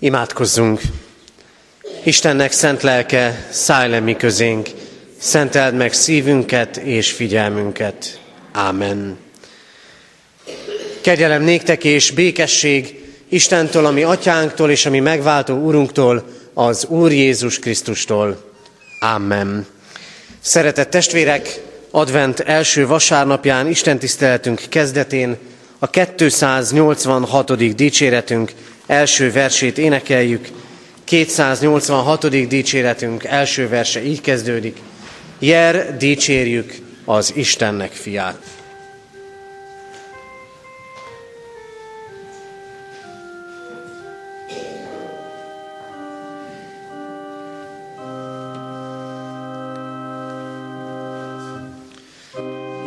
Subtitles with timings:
[0.00, 0.80] Imádkozzunk!
[2.04, 4.68] Istennek szent lelke, szállj le mi közénk,
[5.18, 8.20] szenteld meg szívünket és figyelmünket.
[8.52, 9.18] Ámen.
[11.00, 18.52] Kegyelem néktek és békesség Istentől, ami atyánktól és ami megváltó úrunktól, az Úr Jézus Krisztustól.
[19.00, 19.66] Amen.
[20.40, 21.60] Szeretett testvérek,
[21.90, 25.36] advent első vasárnapján, Isten tiszteletünk kezdetén
[25.78, 27.74] a 286.
[27.74, 28.52] dicséretünk
[28.88, 30.48] első versét énekeljük.
[31.04, 32.28] 286.
[32.48, 34.76] dicséretünk első verse így kezdődik.
[35.38, 36.74] Jer dicsérjük
[37.04, 38.38] az Istennek fiát.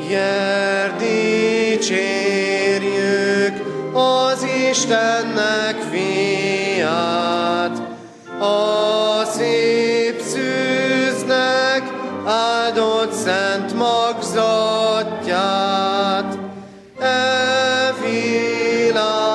[0.10, 2.02] Jer dicsérjük
[3.94, 5.31] az Istennek
[8.52, 11.84] a szép szűznek
[12.26, 14.38] áldott szent magzatját,
[17.00, 19.32] e világnak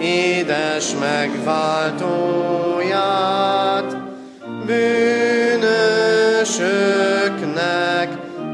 [0.00, 1.96] édes megváltóját,
[4.66, 5.78] bűnösöknek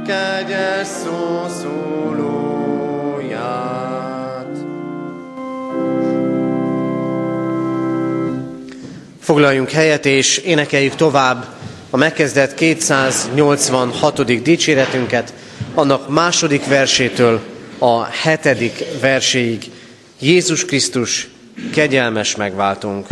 [0.07, 1.94] kegyes szószólóját.
[9.35, 11.47] Foglaljunk helyet és énekeljük tovább
[11.91, 14.43] a megkezdett 286.
[14.43, 15.35] dicséretünket,
[15.75, 17.41] annak második versétől
[17.79, 19.71] a hetedik verséig.
[20.21, 21.29] Jézus Krisztus,
[21.73, 23.07] kegyelmes megváltunk.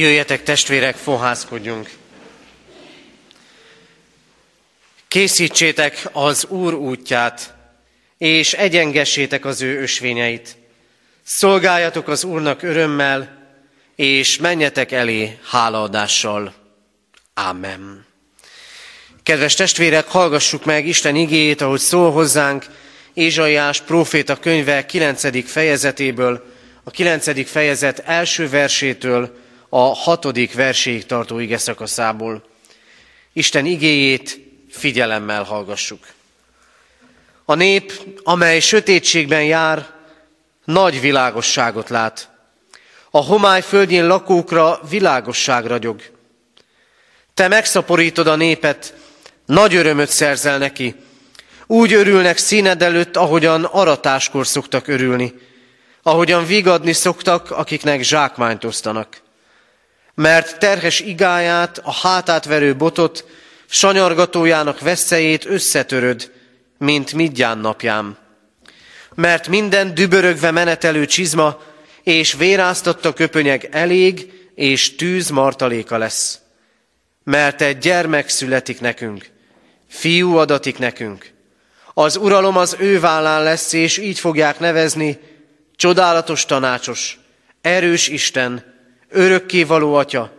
[0.00, 1.90] Jöjjetek testvérek, fohászkodjunk.
[5.08, 7.54] Készítsétek az Úr útját,
[8.18, 10.56] és egyengessétek az ő ösvényeit.
[11.24, 13.38] Szolgáljatok az Úrnak örömmel,
[13.96, 16.54] és menjetek elé hálaadással.
[17.34, 18.06] Amen.
[19.22, 22.64] Kedves testvérek, hallgassuk meg Isten igéjét, ahogy szól hozzánk
[23.14, 25.50] Ézsaiás próféta könyve 9.
[25.50, 26.54] fejezetéből,
[26.84, 27.50] a 9.
[27.50, 32.42] fejezet első versétől a hatodik verséig tartó ige szakaszából.
[33.32, 34.38] Isten igéjét
[34.70, 36.06] figyelemmel hallgassuk.
[37.44, 39.86] A nép, amely sötétségben jár,
[40.64, 42.28] nagy világosságot lát.
[43.10, 46.02] A homály földjén lakókra világosság ragyog.
[47.34, 48.94] Te megszaporítod a népet,
[49.46, 50.94] nagy örömöt szerzel neki.
[51.66, 55.34] Úgy örülnek színed előtt, ahogyan aratáskor szoktak örülni,
[56.02, 59.20] ahogyan vigadni szoktak, akiknek zsákmányt osztanak.
[60.14, 63.24] Mert terhes igáját, a hátát verő botot,
[63.66, 66.32] sanyargatójának veszélyét összetöröd,
[66.78, 68.18] mint midján napján.
[69.14, 71.62] Mert minden dübörögve menetelő csizma
[72.02, 76.38] és véráztatta köpönyeg elég, és tűz martaléka lesz.
[77.24, 79.30] Mert egy gyermek születik nekünk,
[79.88, 81.32] fiú adatik nekünk.
[81.94, 85.18] Az uralom az ő vállán lesz, és így fogják nevezni,
[85.76, 87.18] csodálatos tanácsos,
[87.60, 88.69] erős Isten,
[89.10, 90.32] örökkévaló atya,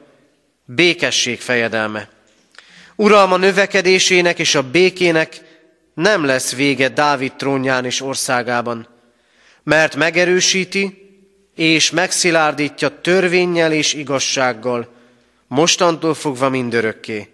[0.65, 2.09] békesség fejedelme.
[2.95, 5.41] Uralma növekedésének és a békének
[5.93, 8.87] nem lesz vége Dávid trónján és országában,
[9.63, 11.09] mert megerősíti
[11.55, 14.93] és megszilárdítja törvényel és igazsággal,
[15.47, 17.29] mostantól fogva mindörökké.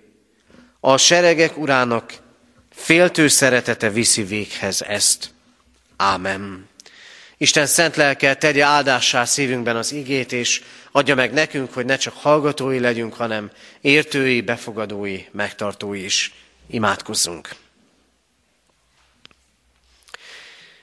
[0.80, 2.14] A seregek urának
[2.72, 5.30] féltő szeretete viszi véghez ezt.
[5.96, 6.67] Ámen.
[7.38, 10.62] Isten szent lelke tegye áldássá szívünkben az igét, és
[10.92, 13.52] adja meg nekünk, hogy ne csak hallgatói legyünk, hanem
[13.82, 16.34] értői, befogadói, megtartói is.
[16.68, 17.56] Imádkozzunk.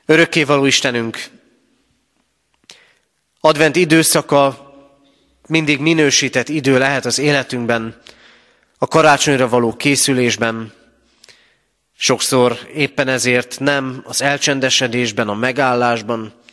[0.06, 1.25] Örökkévaló Istenünk,
[3.41, 4.73] advent időszaka
[5.47, 8.03] mindig minősített idő lehet az életünkben,
[8.79, 10.73] a karácsonyra való készülésben,
[11.99, 16.44] sokszor éppen ezért nem az elcsendesedésben, a megállásban,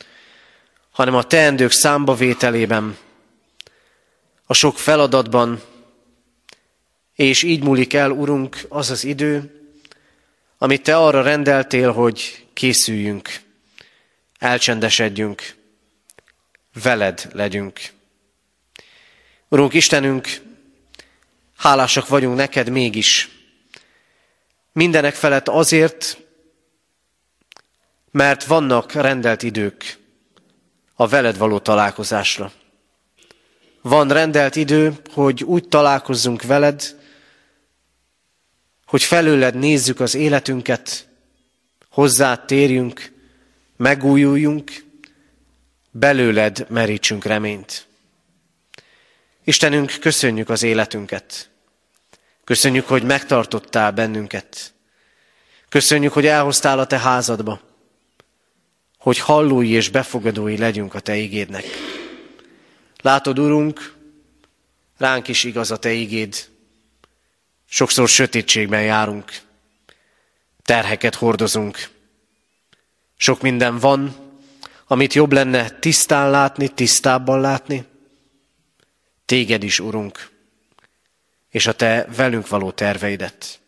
[0.92, 2.96] hanem a teendők számbavételében,
[4.46, 5.62] a sok feladatban,
[7.14, 9.60] és így múlik el, Urunk, az az idő,
[10.58, 13.30] amit Te arra rendeltél, hogy készüljünk,
[14.38, 15.54] elcsendesedjünk,
[16.82, 17.80] veled legyünk.
[19.48, 20.28] Urunk Istenünk,
[21.56, 23.28] hálásak vagyunk neked mégis,
[24.72, 26.18] mindenek felett azért,
[28.10, 30.00] mert vannak rendelt idők
[31.02, 32.52] a veled való találkozásra.
[33.80, 36.96] Van rendelt idő, hogy úgy találkozzunk veled,
[38.86, 41.08] hogy felőled nézzük az életünket,
[41.90, 43.12] hozzád térjünk,
[43.76, 44.70] megújuljunk,
[45.90, 47.86] belőled merítsünk reményt.
[49.44, 51.50] Istenünk, köszönjük az életünket.
[52.44, 54.72] Köszönjük, hogy megtartottál bennünket.
[55.68, 57.60] Köszönjük, hogy elhoztál a te házadba,
[59.02, 61.64] hogy hallói és befogadói legyünk a te igédnek.
[63.00, 63.94] Látod, Urunk,
[64.98, 66.48] ránk is igaz a Te igéd.
[67.68, 69.32] Sokszor sötétségben járunk,
[70.62, 71.88] terheket hordozunk.
[73.16, 74.16] Sok minden van,
[74.86, 77.84] amit jobb lenne tisztán látni, tisztábban látni.
[79.24, 80.30] Téged is, Urunk,
[81.50, 83.60] és a Te velünk való terveidet.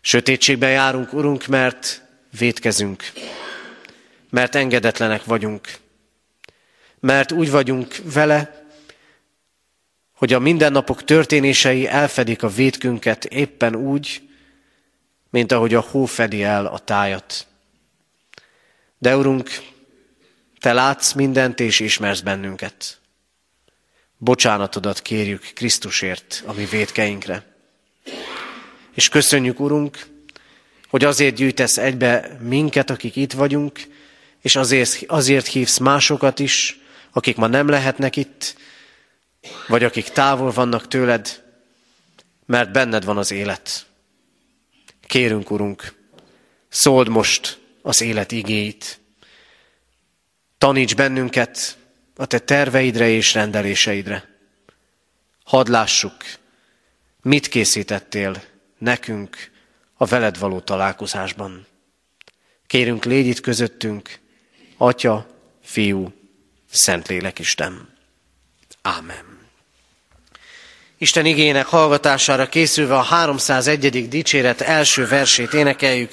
[0.00, 2.02] Sötétségben járunk, Urunk, mert
[2.38, 3.12] vétkezünk,
[4.36, 5.78] mert engedetlenek vagyunk,
[7.00, 8.66] mert úgy vagyunk vele,
[10.12, 14.28] hogy a mindennapok történései elfedik a vétkünket éppen úgy,
[15.30, 17.46] mint ahogy a hó fedi el a tájat.
[18.98, 19.50] De Urunk,
[20.60, 23.00] Te látsz mindent és ismersz bennünket.
[24.18, 27.44] Bocsánatodat kérjük Krisztusért, a mi védkeinkre.
[28.94, 30.06] És köszönjük, Urunk,
[30.88, 33.95] hogy azért gyűjtesz egybe minket, akik itt vagyunk,
[34.46, 36.78] és azért, azért hívsz másokat is,
[37.12, 38.56] akik ma nem lehetnek itt,
[39.68, 41.42] vagy akik távol vannak tőled,
[42.44, 43.86] mert benned van az élet.
[45.06, 45.94] Kérünk, Urunk,
[46.68, 49.00] szóld most az élet igéit.
[50.58, 51.78] Taníts bennünket
[52.16, 54.28] a te terveidre és rendeléseidre.
[55.44, 56.16] Hadd lássuk,
[57.22, 58.42] mit készítettél
[58.78, 59.50] nekünk
[59.94, 61.66] a veled való találkozásban.
[62.66, 64.24] Kérünk, légy itt közöttünk,
[64.76, 65.26] Atya,
[65.64, 66.12] Fiú,
[66.70, 67.88] Szentlélek Isten.
[68.82, 69.38] Ámen.
[70.98, 74.08] Isten igének hallgatására készülve a 301.
[74.08, 76.12] dicséret első versét énekeljük.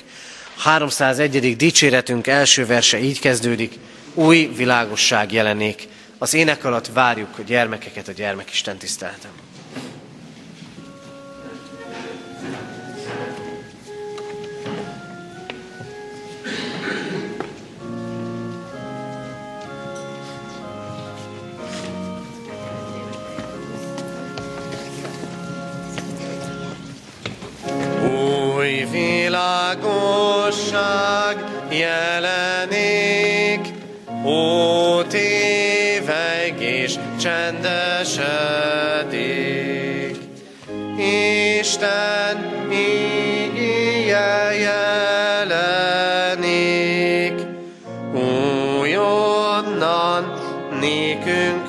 [0.58, 1.56] 301.
[1.56, 3.74] dicséretünk első verse így kezdődik.
[4.14, 5.88] Új világosság jelenék.
[6.18, 9.32] Az ének alatt várjuk a gyermekeket a gyermekisten tiszteletem.
[28.84, 29.86] Új világosság
[31.70, 33.68] jelenik,
[34.26, 37.78] ó téveg és csendesedik.
[41.60, 44.54] Isten ígéje
[45.40, 45.88] jelenik,
[48.82, 50.34] újonnan
[50.80, 51.63] nékünk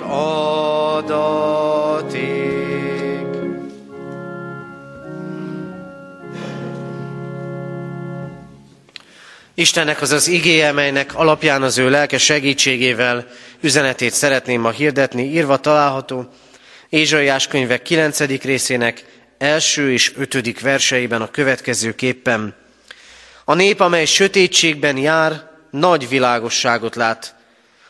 [9.57, 13.27] Istennek az az igéje, melynek alapján az ő lelke segítségével
[13.61, 16.29] üzenetét szeretném ma hirdetni, írva található
[16.89, 18.19] Ézsaiás könyvek 9.
[18.43, 19.05] részének
[19.39, 22.55] első és ötödik verseiben a következő képpen.
[23.45, 27.35] A nép, amely sötétségben jár, nagy világosságot lát.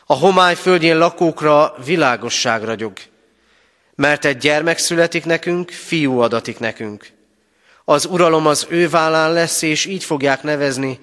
[0.05, 2.93] A homály földjén lakókra világosság ragyog.
[3.95, 7.07] Mert egy gyermek születik nekünk, fiú adatik nekünk.
[7.85, 10.99] Az uralom az ő vállán lesz, és így fogják nevezni,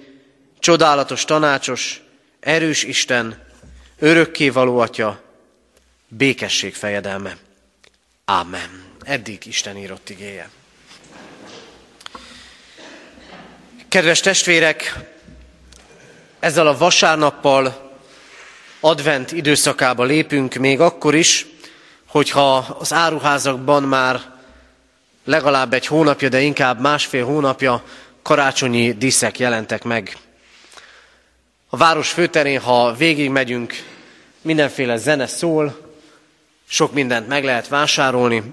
[0.63, 2.01] csodálatos tanácsos,
[2.39, 3.41] erős Isten,
[3.99, 5.21] örökké való Atya,
[6.07, 7.37] békesség fejedelme.
[8.25, 8.83] Ámen.
[9.01, 10.49] Eddig Isten írott igéje.
[13.87, 14.99] Kedves testvérek,
[16.39, 17.91] ezzel a vasárnappal
[18.79, 21.45] advent időszakába lépünk, még akkor is,
[22.07, 24.21] hogyha az áruházakban már
[25.25, 27.83] legalább egy hónapja, de inkább másfél hónapja
[28.21, 30.17] karácsonyi díszek jelentek meg.
[31.73, 33.73] A város főterén, ha végigmegyünk,
[34.41, 35.93] mindenféle zene szól,
[36.67, 38.43] sok mindent meg lehet vásárolni,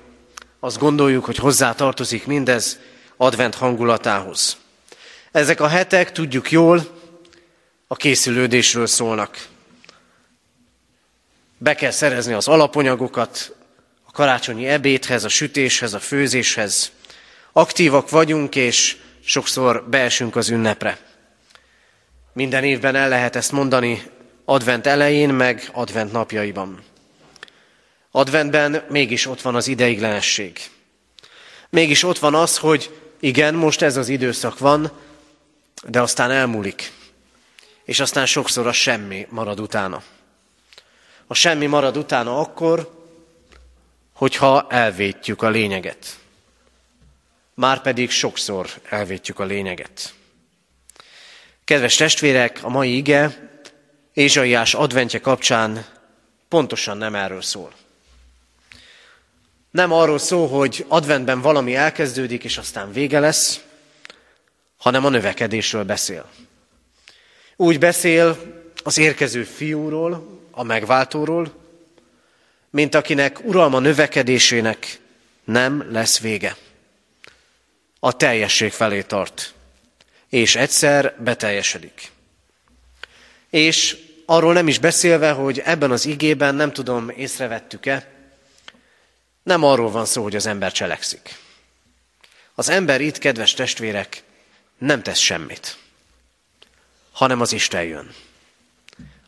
[0.60, 2.78] azt gondoljuk, hogy hozzá tartozik mindez
[3.16, 4.56] advent hangulatához.
[5.32, 7.00] Ezek a hetek, tudjuk jól,
[7.86, 9.46] a készülődésről szólnak.
[11.58, 13.54] Be kell szerezni az alapanyagokat
[14.04, 16.90] a karácsonyi ebédhez, a sütéshez, a főzéshez.
[17.52, 21.09] Aktívak vagyunk, és sokszor beesünk az ünnepre.
[22.40, 24.02] Minden évben el lehet ezt mondani
[24.44, 26.82] advent elején, meg advent napjaiban.
[28.10, 30.58] Adventben mégis ott van az ideiglenesség.
[31.68, 34.90] Mégis ott van az, hogy igen, most ez az időszak van,
[35.86, 36.92] de aztán elmúlik.
[37.84, 40.02] És aztán sokszor a semmi marad utána.
[41.26, 43.04] A semmi marad utána akkor,
[44.12, 46.18] hogyha elvétjük a lényeget.
[47.54, 50.14] Márpedig sokszor elvétjük a lényeget.
[51.70, 53.50] Kedves testvérek, a mai ige
[54.12, 55.86] Ézsaiás adventje kapcsán
[56.48, 57.72] pontosan nem erről szól.
[59.70, 63.60] Nem arról szól, hogy adventben valami elkezdődik, és aztán vége lesz,
[64.76, 66.30] hanem a növekedésről beszél.
[67.56, 68.38] Úgy beszél
[68.84, 71.52] az érkező fiúról, a megváltóról,
[72.70, 75.00] mint akinek uralma növekedésének
[75.44, 76.56] nem lesz vége.
[78.00, 79.54] A teljesség felé tart
[80.30, 82.10] és egyszer beteljesedik.
[83.50, 83.96] És
[84.26, 88.08] arról nem is beszélve, hogy ebben az igében, nem tudom, észrevettük-e,
[89.42, 91.38] nem arról van szó, hogy az ember cselekszik.
[92.54, 94.22] Az ember itt, kedves testvérek,
[94.78, 95.76] nem tesz semmit,
[97.12, 98.14] hanem az Isten jön.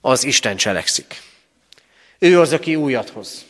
[0.01, 1.23] Az Isten cselekszik.
[2.19, 3.45] Ő az, aki újat hoz.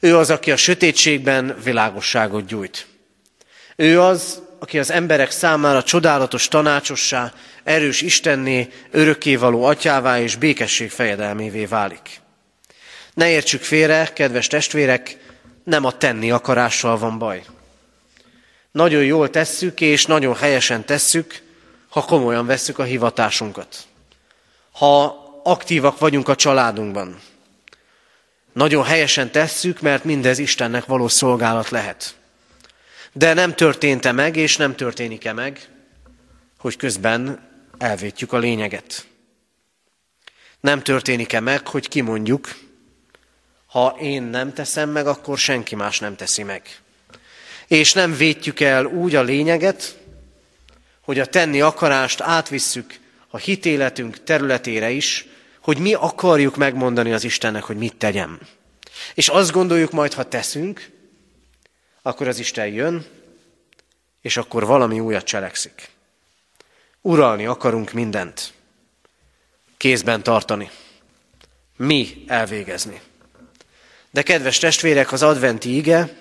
[0.00, 2.86] Ő az, aki a sötétségben világosságot gyújt.
[3.76, 7.32] Ő az, aki az emberek számára csodálatos tanácsossá,
[7.64, 12.20] erős Istenné, örökkévaló atyává és békesség fejedelmévé válik.
[13.14, 15.16] Ne értsük félre, kedves testvérek,
[15.64, 17.44] nem a tenni akarással van baj.
[18.70, 21.42] Nagyon jól tesszük, és nagyon helyesen tesszük,
[21.88, 23.76] ha komolyan vesszük a hivatásunkat.
[24.72, 27.20] Ha aktívak vagyunk a családunkban.
[28.52, 32.14] Nagyon helyesen tesszük, mert mindez Istennek való szolgálat lehet.
[33.16, 35.68] De nem történt-e meg, és nem történik-e meg,
[36.58, 39.06] hogy közben elvétjük a lényeget.
[40.60, 42.56] Nem történik-e meg, hogy kimondjuk,
[43.66, 46.62] ha én nem teszem meg, akkor senki más nem teszi meg.
[47.66, 49.98] És nem vétjük el úgy a lényeget,
[51.00, 55.26] hogy a tenni akarást átvisszük a hitéletünk területére is,
[55.60, 58.38] hogy mi akarjuk megmondani az Istennek, hogy mit tegyem.
[59.14, 60.90] És azt gondoljuk majd, ha teszünk,
[62.06, 63.04] akkor az Isten jön,
[64.20, 65.90] és akkor valami újat cselekszik.
[67.00, 68.52] Uralni akarunk mindent.
[69.76, 70.70] Kézben tartani.
[71.76, 73.00] Mi elvégezni.
[74.10, 76.16] De kedves testvérek, az adventi ige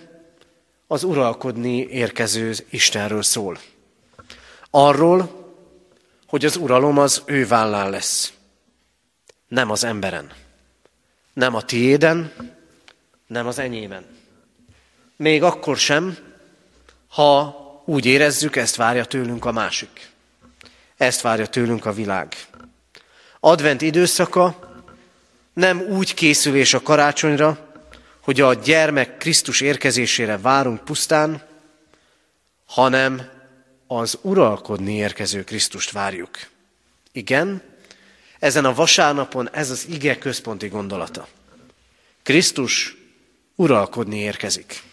[0.88, 3.60] az uralkodni érkező Istenről szól.
[4.70, 5.52] Arról,
[6.28, 8.34] hogy az uralom az ő vállán lesz.
[9.48, 10.32] Nem az emberen.
[11.34, 12.34] Nem a tiéden,
[13.28, 14.22] nem az enyémen.
[15.24, 16.18] Még akkor sem,
[17.08, 20.10] ha úgy érezzük, ezt várja tőlünk a másik.
[20.98, 22.36] Ezt várja tőlünk a világ.
[23.40, 24.60] Advent időszaka
[25.54, 27.74] nem úgy készülés a karácsonyra,
[28.20, 31.48] hogy a gyermek Krisztus érkezésére várunk pusztán,
[32.66, 33.30] hanem
[33.88, 36.40] az uralkodni érkező Krisztust várjuk.
[37.12, 37.62] Igen,
[38.40, 41.28] ezen a vasárnapon ez az ige központi gondolata.
[42.24, 42.98] Krisztus
[43.56, 44.92] uralkodni érkezik.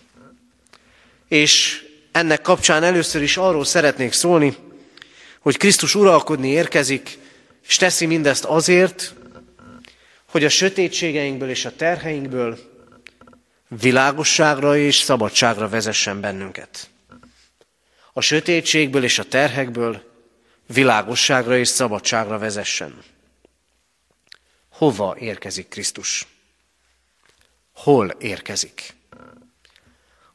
[1.31, 4.57] És ennek kapcsán először is arról szeretnék szólni,
[5.41, 7.19] hogy Krisztus uralkodni érkezik,
[7.67, 9.15] és teszi mindezt azért,
[10.31, 12.59] hogy a sötétségeinkből és a terheinkből
[13.69, 16.91] világosságra és szabadságra vezessen bennünket.
[18.13, 20.03] A sötétségből és a terhekből
[20.67, 23.03] világosságra és szabadságra vezessen.
[24.69, 26.27] Hova érkezik Krisztus?
[27.75, 28.99] Hol érkezik?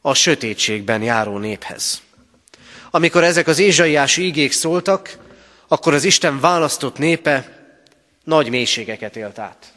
[0.06, 2.02] A sötétségben járó néphez.
[2.90, 5.18] Amikor ezek az ézsaiási igék szóltak,
[5.68, 7.66] akkor az Isten választott népe
[8.24, 9.72] nagy mélységeket élt át.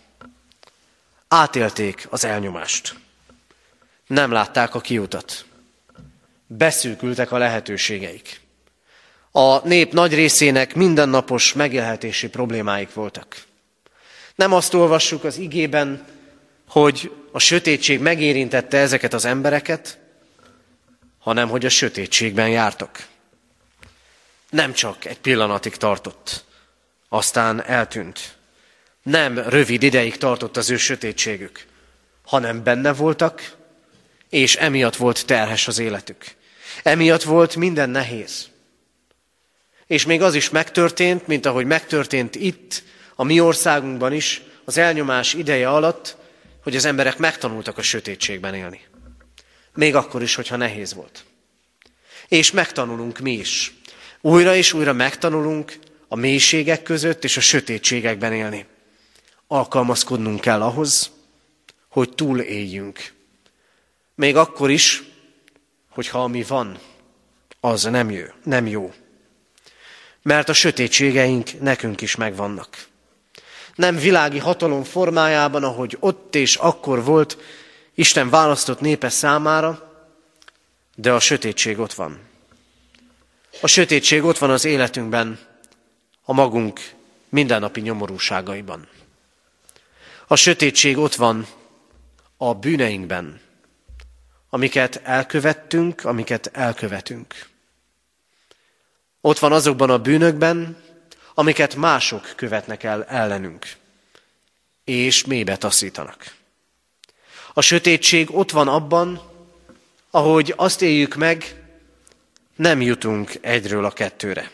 [1.28, 2.96] Átélték az elnyomást.
[4.08, 5.46] Nem látták a kiutat.
[6.48, 8.42] Beszűkültek a lehetőségeik.
[9.32, 13.44] A nép nagy részének mindennapos megélhetési problémáik voltak.
[14.36, 16.06] Nem azt olvassuk az igében,
[16.68, 19.99] hogy a sötétség megérintette ezeket az embereket,
[21.20, 23.08] hanem hogy a sötétségben jártak.
[24.50, 26.44] Nem csak egy pillanatig tartott,
[27.10, 28.38] aztán eltűnt.
[29.04, 31.66] Nem rövid ideig tartott az ő sötétségük,
[32.26, 33.56] hanem benne voltak,
[34.30, 36.26] és emiatt volt terhes az életük.
[36.84, 38.50] Emiatt volt minden nehéz.
[39.88, 42.84] És még az is megtörtént, mint ahogy megtörtént itt,
[43.16, 46.18] a mi országunkban is, az elnyomás ideje alatt,
[46.64, 48.89] hogy az emberek megtanultak a sötétségben élni.
[49.74, 51.24] Még akkor is, hogyha nehéz volt.
[52.28, 53.74] És megtanulunk mi is.
[54.22, 58.66] Újra és újra megtanulunk a mélységek között és a sötétségekben élni.
[59.48, 61.12] Alkalmazkodnunk kell ahhoz,
[61.90, 63.14] hogy túléljünk.
[64.16, 65.04] Még akkor is,
[65.90, 66.80] hogyha ami van,
[67.60, 68.24] az nem jó.
[68.44, 68.94] Nem jó.
[70.22, 72.88] Mert a sötétségeink nekünk is megvannak.
[73.76, 77.38] Nem világi hatalom formájában, ahogy ott és akkor volt
[78.00, 79.94] Isten választott népe számára,
[80.96, 82.20] de a sötétség ott van.
[83.62, 85.40] A sötétség ott van az életünkben,
[86.24, 86.94] a magunk
[87.30, 88.88] mindennapi nyomorúságaiban.
[90.28, 91.48] A sötétség ott van
[92.38, 93.42] a bűneinkben,
[94.50, 97.48] amiket elkövettünk, amiket elkövetünk.
[99.22, 100.84] Ott van azokban a bűnökben,
[101.34, 103.76] amiket mások követnek el ellenünk,
[104.84, 106.38] és mélybe taszítanak.
[107.54, 109.22] A sötétség ott van abban,
[110.12, 111.64] ahogy azt éljük meg,
[112.56, 114.52] nem jutunk egyről a kettőre.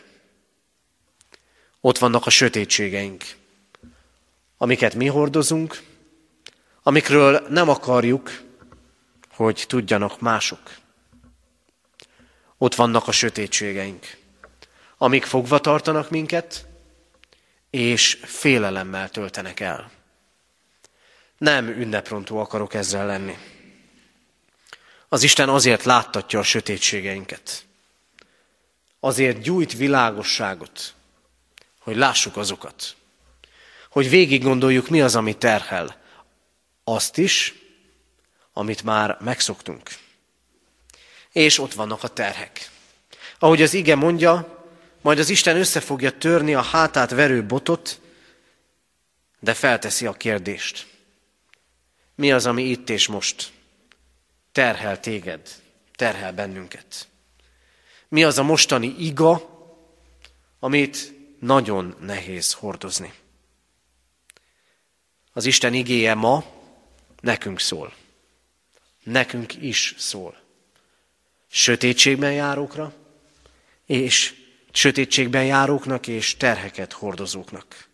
[1.80, 3.24] Ott vannak a sötétségeink,
[4.56, 5.82] amiket mi hordozunk,
[6.82, 8.42] amikről nem akarjuk,
[9.30, 10.60] hogy tudjanak mások.
[12.58, 14.16] Ott vannak a sötétségeink,
[14.98, 16.66] amik fogva tartanak minket,
[17.70, 19.90] és félelemmel töltenek el.
[21.38, 23.38] Nem ünneprontó akarok ezzel lenni.
[25.08, 27.64] Az Isten azért láttatja a sötétségeinket.
[29.00, 30.94] Azért gyújt világosságot,
[31.78, 32.96] hogy lássuk azokat.
[33.90, 36.00] Hogy végig gondoljuk, mi az, ami terhel.
[36.84, 37.54] Azt is,
[38.52, 39.90] amit már megszoktunk.
[41.32, 42.70] És ott vannak a terhek.
[43.38, 44.64] Ahogy az ige mondja,
[45.00, 48.00] majd az Isten össze fogja törni a hátát verő botot,
[49.40, 50.86] de felteszi a kérdést.
[52.16, 53.52] Mi az, ami itt és most
[54.52, 55.62] terhel téged,
[55.94, 57.08] terhel bennünket?
[58.08, 59.54] Mi az a mostani iga,
[60.58, 63.12] amit nagyon nehéz hordozni?
[65.32, 66.44] Az Isten igéje ma
[67.20, 67.94] nekünk szól.
[69.02, 70.40] Nekünk is szól.
[71.48, 72.94] Sötétségben járókra,
[73.86, 74.34] és
[74.72, 77.88] sötétségben járóknak és terheket hordozóknak.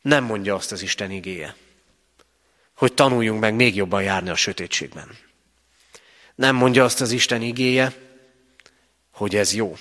[0.00, 1.56] Nem mondja azt az Isten igéje,
[2.80, 5.18] hogy tanuljunk meg még jobban járni a sötétségben.
[6.34, 7.92] Nem mondja azt az Isten igéje,
[9.10, 9.76] hogy ez jó.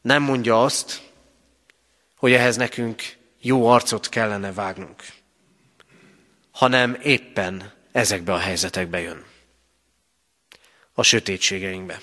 [0.00, 1.02] Nem mondja azt,
[2.16, 3.02] hogy ehhez nekünk
[3.40, 5.02] jó arcot kellene vágnunk,
[6.50, 9.24] hanem éppen ezekbe a helyzetekbe jön.
[10.92, 12.00] A sötétségeinkbe,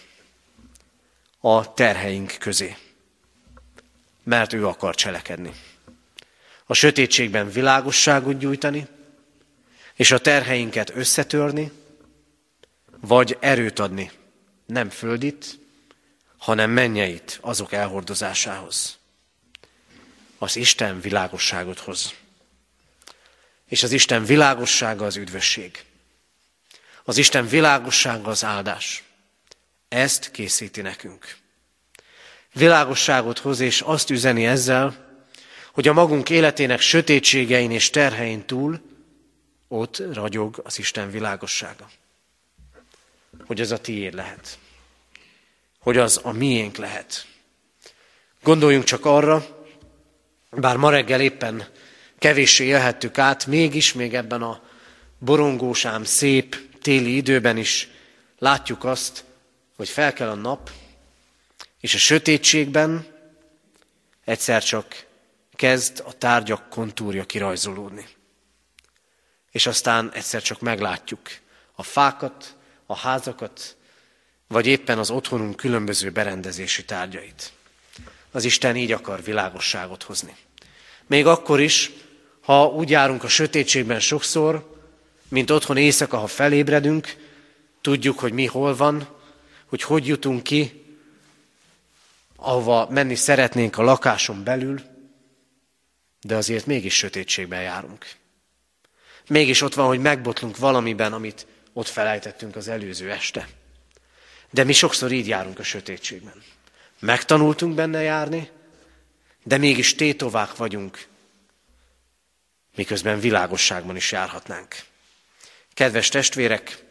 [1.39, 2.75] a terheink közé,
[4.23, 5.51] mert ő akar cselekedni.
[6.65, 8.88] A sötétségben világosságot gyújtani,
[10.00, 11.72] és a terheinket összetörni,
[13.02, 14.12] vagy erőt adni,
[14.66, 15.60] nem földit,
[16.38, 18.98] hanem mennyeit azok elhordozásához.
[20.38, 22.14] Az Isten világosságot hoz.
[23.66, 25.84] És az Isten világossága az üdvösség.
[27.04, 29.04] Az Isten világossága az áldás.
[29.88, 31.38] Ezt készíti nekünk.
[32.54, 35.20] Világosságot hoz, és azt üzeni ezzel,
[35.72, 38.88] hogy a magunk életének sötétségein és terhein túl
[39.69, 41.89] ott ragyog az Isten világossága.
[43.45, 44.58] Hogy az a tiéd lehet.
[45.79, 47.27] Hogy az a miénk lehet.
[48.43, 49.45] Gondoljunk csak arra,
[50.51, 51.67] bár ma reggel éppen
[52.17, 54.62] kevéssé élhettük át, mégis még ebben a
[55.17, 57.89] borongósám szép téli időben is
[58.38, 59.23] látjuk azt,
[59.75, 60.71] hogy fel kell a nap,
[61.79, 63.05] és a sötétségben
[64.25, 65.05] egyszer csak
[65.55, 68.08] kezd a tárgyak kontúrja kirajzolódni.
[69.52, 71.30] És aztán egyszer csak meglátjuk
[71.76, 73.78] a fákat, a házakat,
[74.48, 77.52] vagy éppen az otthonunk különböző berendezési tárgyait.
[78.32, 80.36] Az Isten így akar világosságot hozni.
[81.08, 81.92] Még akkor is,
[82.42, 84.78] ha úgy járunk a sötétségben sokszor,
[85.28, 87.16] mint otthon éjszaka, ha felébredünk,
[87.82, 89.08] tudjuk, hogy mi hol van,
[89.66, 90.84] hogy hogy jutunk ki,
[92.36, 94.82] ahova menni szeretnénk a lakáson belül,
[96.22, 98.06] de azért mégis sötétségben járunk.
[99.30, 103.48] Mégis ott van, hogy megbotlunk valamiben, amit ott felejtettünk az előző este.
[104.50, 106.44] De mi sokszor így járunk a sötétségben.
[107.00, 108.50] Megtanultunk benne járni,
[109.44, 111.08] de mégis tétovák vagyunk,
[112.76, 114.76] miközben világosságban is járhatnánk.
[115.74, 116.84] Kedves testvérek,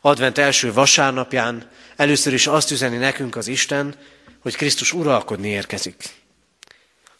[0.00, 3.98] advent első vasárnapján először is azt üzeni nekünk az Isten,
[4.38, 6.08] hogy Krisztus uralkodni érkezik.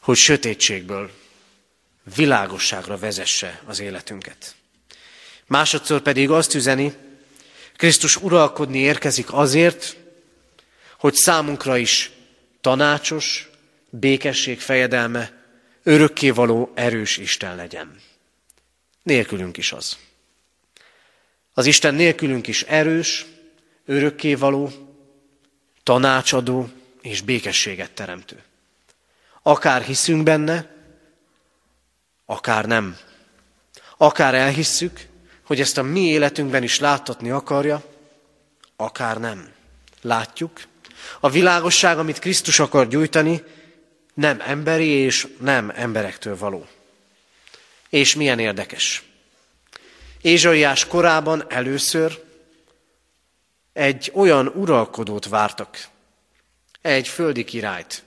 [0.00, 1.21] Hogy sötétségből
[2.14, 4.54] világosságra vezesse az életünket.
[5.46, 6.94] Másodszor pedig azt üzeni,
[7.76, 9.96] Krisztus uralkodni érkezik azért,
[10.98, 12.10] hogy számunkra is
[12.60, 13.50] tanácsos,
[13.90, 15.44] békesség fejedelme,
[15.82, 18.00] örökkévaló, erős Isten legyen.
[19.02, 19.96] Nélkülünk is az.
[21.52, 23.26] Az Isten nélkülünk is erős,
[23.86, 24.72] örökkévaló,
[25.82, 26.68] tanácsadó
[27.00, 28.42] és békességet teremtő.
[29.42, 30.71] Akár hiszünk benne,
[32.26, 32.96] akár nem.
[33.96, 35.08] Akár elhisszük,
[35.46, 37.82] hogy ezt a mi életünkben is láttatni akarja,
[38.76, 39.52] akár nem.
[40.00, 40.61] Látjuk,
[41.20, 43.42] a világosság, amit Krisztus akar gyújtani,
[44.14, 46.66] nem emberi és nem emberektől való.
[47.88, 49.02] És milyen érdekes.
[50.20, 52.22] Ézsaiás korában először
[53.72, 55.88] egy olyan uralkodót vártak,
[56.80, 58.02] egy földi királyt,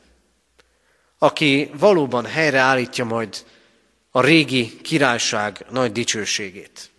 [1.18, 3.46] aki valóban helyreállítja majd
[4.16, 6.90] a régi királyság nagy dicsőségét.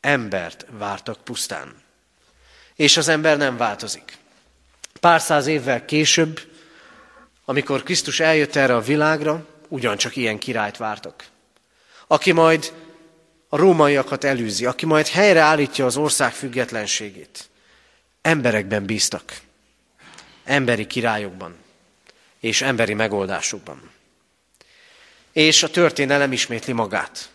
[0.00, 1.74] Embert vártak pusztán.
[2.74, 4.16] És az ember nem változik.
[5.00, 6.40] Pár száz évvel később,
[7.44, 11.24] amikor Krisztus eljött erre a világra, ugyancsak ilyen királyt vártak.
[12.06, 12.72] Aki majd
[13.48, 17.48] a rómaiakat elűzi, aki majd helyreállítja az ország függetlenségét.
[18.22, 19.40] Emberekben bíztak.
[20.44, 21.56] Emberi királyokban
[22.40, 23.94] és emberi megoldásokban.
[25.36, 27.30] És a történelem ismétli magát.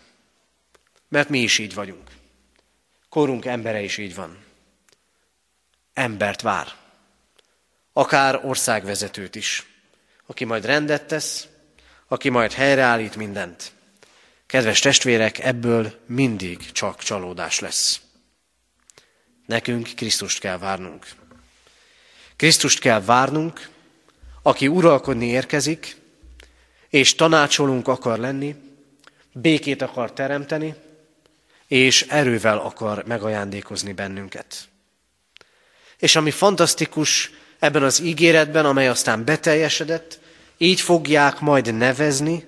[1.07, 2.09] Mert mi is így vagyunk.
[3.09, 4.43] Korunk embere is így van.
[5.93, 6.67] Embert vár.
[7.93, 9.65] Akár országvezetőt is,
[10.25, 11.47] aki majd rendet tesz,
[12.07, 13.71] aki majd helyreállít mindent.
[14.45, 18.01] Kedves testvérek, ebből mindig csak csalódás lesz.
[19.45, 21.07] Nekünk Krisztust kell várnunk.
[22.35, 23.69] Krisztust kell várnunk,
[24.41, 26.00] aki uralkodni érkezik,
[26.91, 28.55] és tanácsolunk akar lenni,
[29.33, 30.75] békét akar teremteni,
[31.67, 34.55] és erővel akar megajándékozni bennünket.
[35.97, 40.19] És ami fantasztikus ebben az ígéretben, amely aztán beteljesedett,
[40.57, 42.45] így fogják majd nevezni,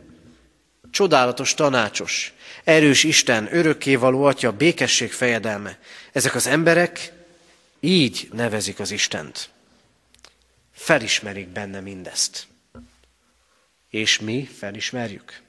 [0.92, 5.80] csodálatos tanácsos, erős Isten, örökkévaló Atya, békesség fejedelme.
[6.12, 7.14] Ezek az emberek
[7.80, 9.50] így nevezik az Istent.
[10.74, 12.48] Felismerik benne mindezt
[13.94, 15.42] és mi felismerjük.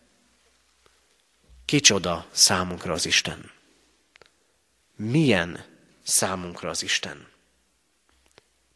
[1.65, 3.51] Kicsoda számunkra az Isten.
[4.97, 5.65] Milyen
[6.03, 7.29] számunkra az Isten?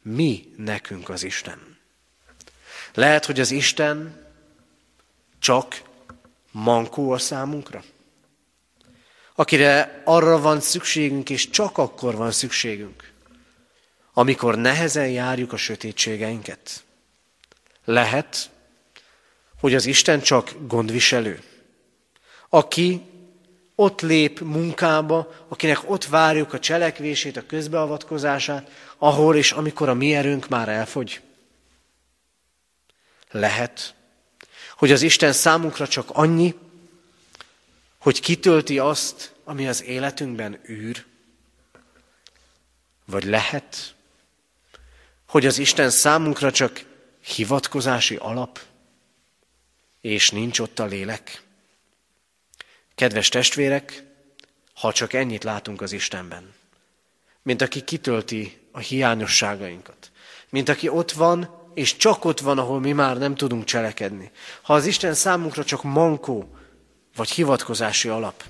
[0.01, 1.77] Mi nekünk az Isten?
[2.93, 4.27] Lehet, hogy az Isten
[5.39, 5.81] csak
[6.51, 7.83] mankó a számunkra?
[9.35, 13.11] Akire arra van szükségünk, és csak akkor van szükségünk,
[14.13, 16.83] amikor nehezen járjuk a sötétségeinket.
[17.83, 18.49] Lehet,
[19.59, 21.43] hogy az Isten csak gondviselő,
[22.49, 23.01] aki
[23.75, 30.15] ott lép munkába, akinek ott várjuk a cselekvését, a közbeavatkozását, ahol és amikor a mi
[30.15, 31.21] erőnk már elfogy.
[33.31, 33.93] Lehet,
[34.77, 36.55] hogy az Isten számunkra csak annyi,
[37.97, 41.05] hogy kitölti azt, ami az életünkben űr.
[43.05, 43.95] Vagy lehet,
[45.27, 46.85] hogy az Isten számunkra csak
[47.19, 48.59] hivatkozási alap,
[50.01, 51.43] és nincs ott a lélek.
[52.95, 54.03] Kedves testvérek,
[54.73, 56.53] ha csak ennyit látunk az Istenben,
[57.41, 60.11] mint aki kitölti a hiányosságainkat,
[60.49, 64.31] mint aki ott van, és csak ott van, ahol mi már nem tudunk cselekedni.
[64.61, 66.57] Ha az Isten számunkra csak mankó,
[67.15, 68.43] vagy hivatkozási alap,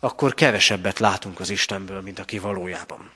[0.00, 3.10] akkor kevesebbet látunk az Istenből, mint aki valójában.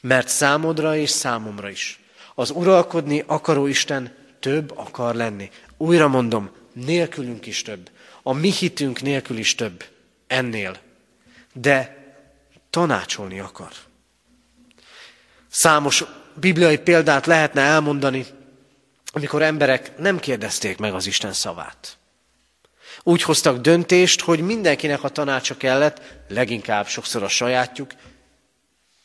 [0.00, 2.00] Mert számodra és számomra is
[2.34, 5.50] az uralkodni akaró Isten több akar lenni.
[5.76, 7.90] Újra mondom, nélkülünk is több.
[8.22, 9.84] A mi hitünk nélkül is több.
[10.26, 10.78] Ennél.
[11.52, 11.96] De
[12.70, 13.70] tanácsolni akar.
[15.48, 18.26] Számos bibliai példát lehetne elmondani,
[19.12, 21.96] amikor emberek nem kérdezték meg az Isten szavát.
[23.02, 27.92] Úgy hoztak döntést, hogy mindenkinek a tanácsa kellett, leginkább sokszor a sajátjuk,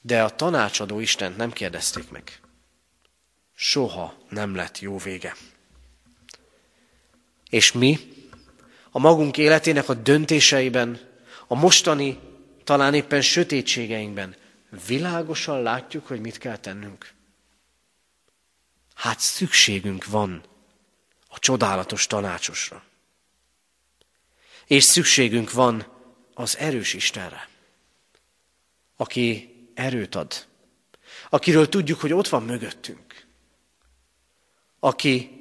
[0.01, 2.39] de a tanácsadó Istent nem kérdezték meg.
[3.59, 5.35] Soha nem lett jó vége.
[7.49, 7.99] És mi
[8.91, 10.99] a magunk életének a döntéseiben,
[11.47, 12.19] a mostani,
[12.63, 14.35] talán éppen sötétségeinkben
[14.87, 17.13] világosan látjuk, hogy mit kell tennünk.
[18.95, 20.43] Hát szükségünk van
[21.27, 22.83] a csodálatos tanácsosra.
[24.65, 25.87] És szükségünk van
[26.33, 27.49] az erős Istenre,
[28.95, 30.45] aki erőt ad,
[31.29, 33.26] akiről tudjuk, hogy ott van mögöttünk,
[34.79, 35.31] aki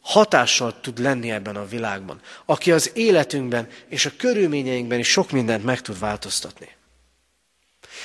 [0.00, 5.64] hatással tud lenni ebben a világban, aki az életünkben és a körülményeinkben is sok mindent
[5.64, 6.68] meg tud változtatni.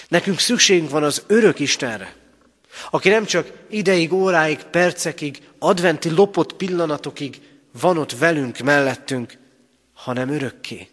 [0.08, 2.16] Nekünk szükségünk van az örök Istenre,
[2.92, 9.38] aki nem csak ideig, óráig, percekig, adventi lopott pillanatokig van ott velünk, mellettünk,
[9.94, 10.90] hanem örökké.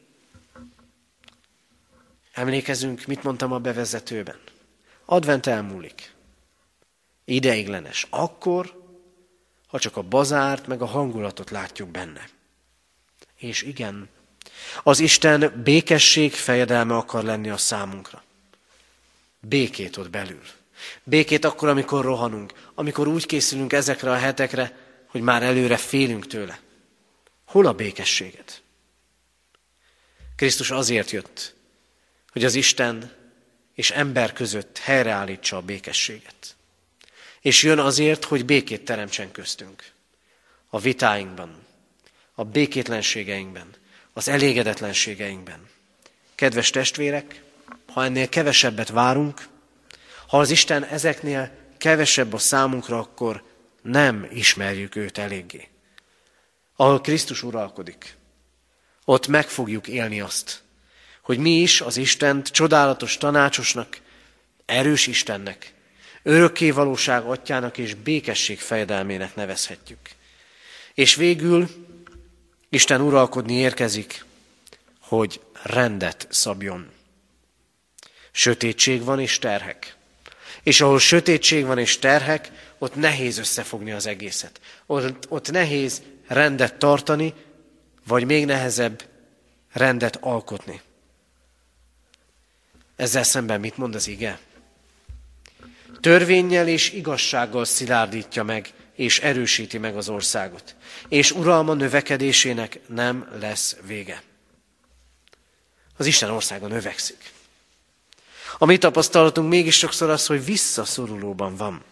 [2.32, 4.36] Emlékezünk, mit mondtam a bevezetőben.
[5.04, 6.12] Advent elmúlik.
[7.24, 8.06] Ideiglenes.
[8.10, 8.83] Akkor,
[9.74, 12.28] ha csak a bazárt, meg a hangulatot látjuk benne.
[13.36, 14.08] És igen,
[14.82, 18.22] az Isten békesség fejedelme akar lenni a számunkra.
[19.40, 20.42] Békét ott belül.
[21.02, 26.60] Békét akkor, amikor rohanunk, amikor úgy készülünk ezekre a hetekre, hogy már előre félünk tőle.
[27.44, 28.60] Hol a békességed?
[30.36, 31.54] Krisztus azért jött,
[32.32, 33.12] hogy az Isten
[33.72, 36.53] és ember között helyreállítsa a békességet.
[37.44, 39.92] És jön azért, hogy békét teremtsen köztünk.
[40.68, 41.66] A vitáinkban,
[42.34, 43.66] a békétlenségeinkben,
[44.12, 45.68] az elégedetlenségeinkben.
[46.34, 47.42] Kedves testvérek,
[47.92, 49.48] ha ennél kevesebbet várunk,
[50.26, 53.44] ha az Isten ezeknél kevesebb a számunkra, akkor
[53.82, 55.68] nem ismerjük őt eléggé.
[56.76, 58.16] Ahol Krisztus uralkodik,
[59.04, 60.62] ott meg fogjuk élni azt,
[61.22, 64.00] hogy mi is az Istent csodálatos tanácsosnak,
[64.64, 65.74] erős Istennek,
[66.26, 69.98] örökké valóság atyának és békesség fejedelmének nevezhetjük.
[70.94, 71.68] És végül
[72.68, 74.24] Isten uralkodni érkezik,
[75.00, 76.90] hogy rendet szabjon.
[78.30, 79.96] Sötétség van és terhek.
[80.62, 84.60] És ahol sötétség van és terhek, ott nehéz összefogni az egészet.
[84.86, 87.34] Ott, ott nehéz rendet tartani,
[88.06, 89.04] vagy még nehezebb
[89.72, 90.80] rendet alkotni.
[92.96, 94.38] Ezzel szemben mit mond az ige?
[96.00, 100.74] Törvényel és igazsággal szilárdítja meg és erősíti meg az országot,
[101.08, 104.22] és uralma növekedésének nem lesz vége.
[105.96, 107.32] Az Isten országa növekszik.
[108.58, 111.82] A mi tapasztalatunk mégis sokszor az, hogy visszaszorulóban van.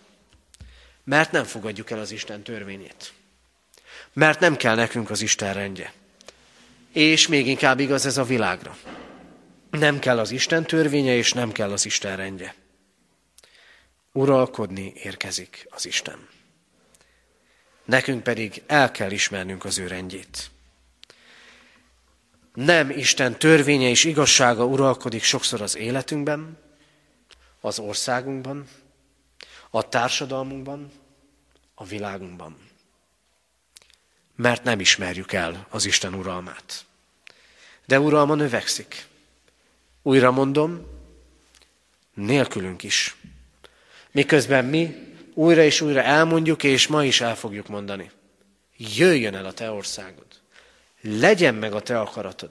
[1.05, 3.13] Mert nem fogadjuk el az Isten törvényét.
[4.13, 5.93] Mert nem kell nekünk az Isten rendje.
[6.93, 8.77] És még inkább igaz ez a világra.
[9.71, 12.55] Nem kell az Isten törvénye, és nem kell az Isten rendje.
[14.13, 16.29] Uralkodni érkezik az Isten.
[17.85, 20.51] Nekünk pedig el kell ismernünk az ő rendjét.
[22.55, 26.59] Nem Isten törvénye és igazsága uralkodik sokszor az életünkben,
[27.61, 28.69] az országunkban,
[29.71, 30.93] a társadalmunkban,
[31.75, 32.57] a világunkban.
[34.37, 36.85] Mert nem ismerjük el az Isten uralmát.
[37.87, 39.07] De uralma növekszik.
[40.03, 40.87] Újra mondom,
[42.15, 43.17] nélkülünk is.
[44.13, 48.11] Miközben mi újra és újra elmondjuk, és ma is el fogjuk mondani.
[48.77, 50.27] Jöjjön el a te országod.
[51.01, 52.51] Legyen meg a te akaratod.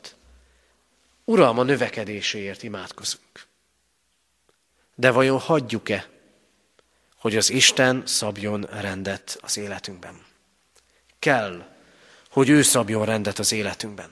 [1.24, 3.48] Uralma növekedéséért imádkozunk.
[4.96, 6.08] De vajon hagyjuk-e,
[7.18, 10.20] hogy az Isten szabjon rendet az életünkben?
[11.20, 11.66] Kell,
[12.30, 14.10] hogy ő szabjon rendet az életünkben,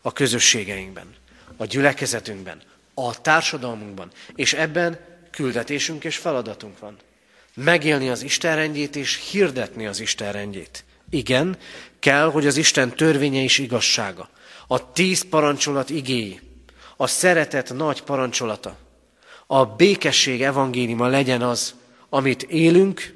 [0.00, 1.14] a közösségeinkben,
[1.56, 2.62] a gyülekezetünkben,
[2.94, 6.96] a társadalmunkban, és ebben küldetésünk és feladatunk van.
[7.54, 10.84] Megélni az Isten rendjét és hirdetni az Isten rendjét.
[11.10, 11.58] Igen,
[11.98, 14.30] kell, hogy az Isten törvénye is igazsága,
[14.66, 16.40] a tíz parancsolat igéi,
[16.96, 18.78] a szeretet nagy parancsolata,
[19.46, 21.74] a békesség evangéliuma legyen az,
[22.08, 23.14] amit élünk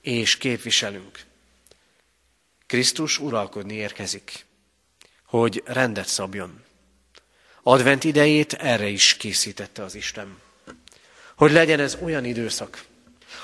[0.00, 1.20] és képviselünk.
[2.66, 4.46] Krisztus uralkodni érkezik,
[5.26, 6.64] hogy rendet szabjon.
[7.62, 10.41] Advent idejét erre is készítette az Isten.
[11.42, 12.84] Hogy legyen ez olyan időszak,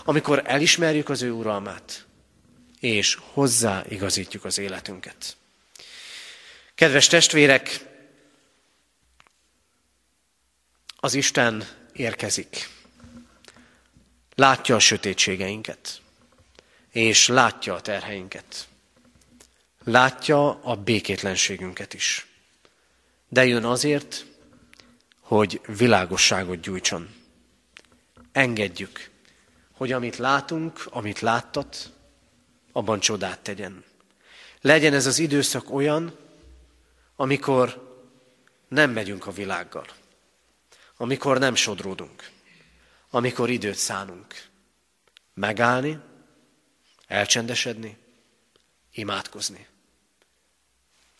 [0.05, 2.07] amikor elismerjük az ő uralmát,
[2.81, 5.37] és hozzáigazítjuk az életünket.
[6.75, 7.85] Kedves testvérek,
[10.97, 12.69] az Isten érkezik.
[14.35, 16.01] Látja a sötétségeinket,
[16.91, 18.69] és látja a terheinket.
[19.85, 22.27] Látja a békétlenségünket is.
[23.29, 24.27] De jön azért,
[25.21, 27.17] hogy világosságot gyújtson.
[28.38, 29.11] Engedjük,
[29.72, 31.92] hogy amit látunk, amit láttat,
[32.72, 33.85] abban csodát tegyen.
[34.61, 36.16] Legyen ez az időszak olyan,
[37.16, 37.96] amikor
[38.68, 39.87] nem megyünk a világgal,
[40.96, 42.31] amikor nem sodródunk,
[43.11, 44.46] amikor időt szánunk.
[45.35, 45.98] Megállni,
[47.07, 47.98] elcsendesedni,
[48.92, 49.66] imádkozni.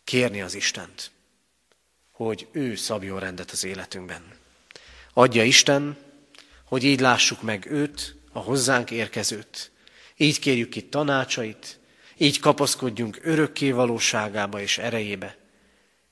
[0.04, 1.11] Kérni az Istent,
[2.11, 4.22] hogy ő szabjon rendet az életünkben.
[5.12, 6.07] Adja Isten,
[6.68, 9.70] hogy így lássuk meg őt, a hozzánk érkezőt.
[10.16, 11.78] Így kérjük ki tanácsait,
[12.16, 15.37] így kapaszkodjunk örökké valóságába és erejébe,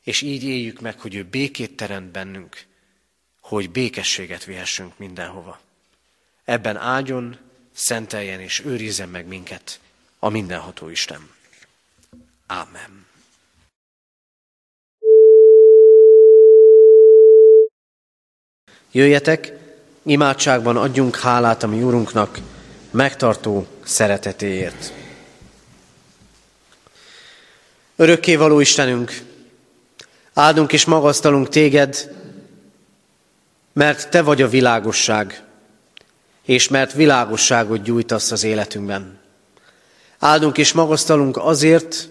[0.03, 2.64] és így éljük meg, hogy ő békét teremt bennünk,
[3.40, 5.61] hogy békességet vihessünk mindenhova.
[6.45, 7.38] Ebben áldjon,
[7.73, 9.81] szenteljen és őrizzen meg minket
[10.19, 11.31] a mindenható Isten.
[12.47, 13.07] Ámen.
[18.90, 19.66] Jöjjetek,
[20.07, 22.38] imádságban adjunk hálát a mi Úrunknak,
[22.90, 24.92] megtartó szeretetéért.
[27.97, 29.23] Örökkévaló Istenünk,
[30.35, 32.14] áldunk és magasztalunk téged,
[33.73, 35.42] mert te vagy a világosság,
[36.45, 39.19] és mert világosságot gyújtasz az életünkben.
[40.19, 42.09] Áldunk és magasztalunk azért,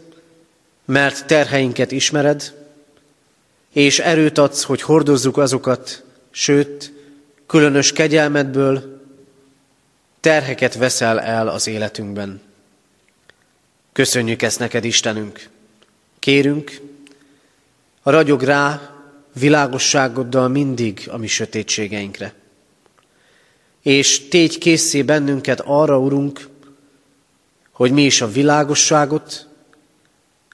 [0.86, 2.54] mert terheinket ismered,
[3.74, 6.95] és erőt adsz, hogy hordozzuk azokat, sőt,
[7.48, 9.02] különös kegyelmedből
[10.20, 12.42] terheket veszel el az életünkben.
[13.92, 15.50] Köszönjük ezt neked, Istenünk!
[16.20, 16.82] Kérünk,
[18.04, 18.96] ragyog rá
[19.34, 22.34] világosságoddal mindig a mi sötétségeinkre.
[23.82, 26.48] És tégy készé bennünket arra, Urunk,
[27.72, 29.48] hogy mi is a világosságot,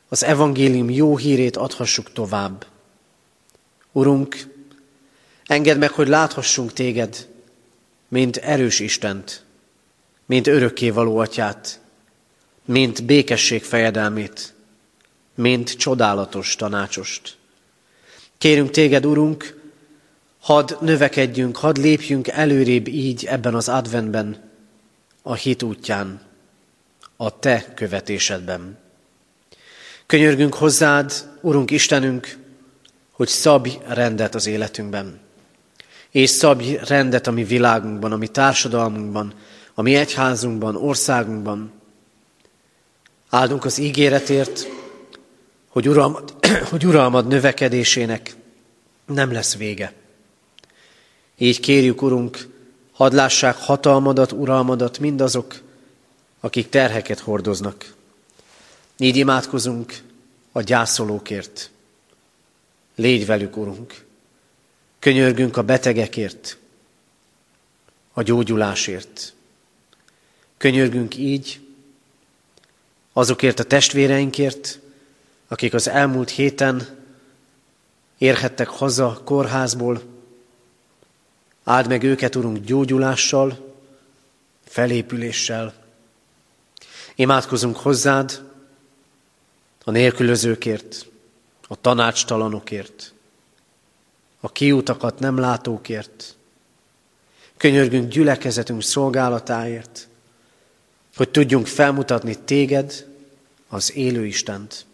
[0.09, 2.65] az evangélium jó hírét adhassuk tovább.
[3.91, 4.50] Urunk,
[5.51, 7.27] engedd meg, hogy láthassunk téged,
[8.07, 9.43] mint erős Istent,
[10.25, 11.79] mint örökkévaló atyát,
[12.65, 14.53] mint békesség fejedelmét,
[15.35, 17.37] mint csodálatos tanácsost.
[18.37, 19.61] Kérünk téged, Urunk,
[20.39, 24.49] hadd növekedjünk, hadd lépjünk előrébb így ebben az adventben,
[25.21, 26.21] a hit útján,
[27.15, 28.77] a te követésedben.
[30.05, 32.37] Könyörgünk hozzád, Urunk Istenünk,
[33.11, 35.20] hogy szabj rendet az életünkben,
[36.11, 39.33] és szabj rendet a mi világunkban, a mi társadalmunkban,
[39.73, 41.71] a mi egyházunkban, országunkban.
[43.29, 44.67] Áldunk az ígéretért,
[45.67, 46.33] hogy uralmad,
[46.69, 48.35] hogy uralmad növekedésének
[49.05, 49.93] nem lesz vége.
[51.37, 52.47] Így kérjük, Urunk,
[52.91, 55.61] hadd lássák hatalmadat, uralmadat mindazok,
[56.39, 57.93] akik terheket hordoznak.
[58.97, 60.01] Így imádkozunk
[60.51, 61.69] a gyászolókért.
[62.95, 64.05] Légy velük, Urunk.
[65.01, 66.57] Könyörgünk a betegekért,
[68.13, 69.33] a gyógyulásért.
[70.57, 71.59] Könyörgünk így
[73.13, 74.79] azokért a testvéreinkért,
[75.47, 76.97] akik az elmúlt héten
[78.17, 80.01] érhettek haza kórházból.
[81.63, 83.75] Áld meg őket, Urunk, gyógyulással,
[84.65, 85.73] felépüléssel.
[87.15, 88.41] Imádkozunk hozzád
[89.83, 91.05] a nélkülözőkért,
[91.67, 93.10] a tanácstalanokért,
[94.41, 96.35] a kiutakat nem látókért.
[97.57, 100.07] Könyörgünk gyülekezetünk szolgálatáért,
[101.15, 103.07] hogy tudjunk felmutatni téged,
[103.67, 104.85] az élő Istent.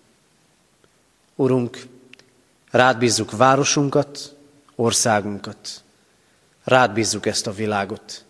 [1.35, 1.85] Urunk,
[2.71, 4.35] rád bízzuk városunkat,
[4.75, 5.83] országunkat,
[6.63, 8.25] rád bízzuk ezt a világot.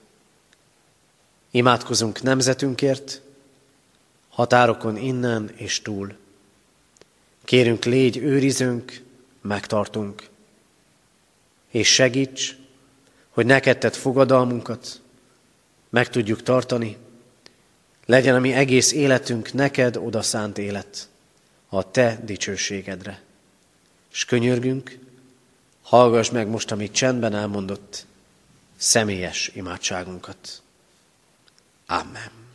[1.51, 3.21] Imádkozunk nemzetünkért,
[4.29, 6.15] határokon innen és túl.
[7.43, 9.01] Kérünk, légy őrizünk,
[9.41, 10.29] megtartunk.
[11.71, 12.55] És segíts,
[13.29, 15.01] hogy neked tett fogadalmunkat
[15.89, 16.97] meg tudjuk tartani,
[18.05, 21.09] legyen a mi egész életünk neked odaszánt élet,
[21.69, 23.21] a te dicsőségedre.
[24.11, 24.97] És könyörgünk,
[25.81, 28.05] hallgass meg most, amit csendben elmondott,
[28.77, 30.61] személyes imádságunkat.
[31.85, 32.46] Amen.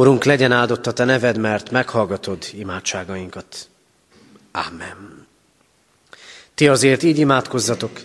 [0.00, 3.68] Urunk, legyen áldott a Te neved, mert meghallgatod imádságainkat.
[4.52, 5.26] Amen.
[6.54, 8.00] Ti azért így imádkozzatok.